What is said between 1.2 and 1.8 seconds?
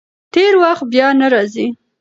راځي.